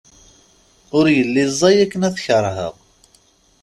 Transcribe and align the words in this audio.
Ur 0.97 1.05
yelli 1.15 1.43
ẓẓay 1.51 1.77
akken 1.83 2.01
ad 2.07 2.13
tkerheḍ. 2.15 2.75